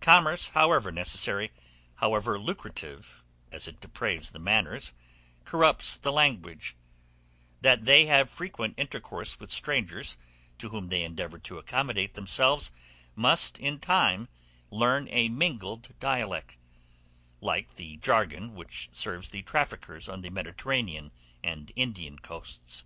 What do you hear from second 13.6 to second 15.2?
in time learn